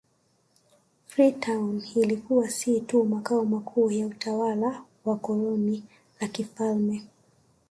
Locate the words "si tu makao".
2.49-3.45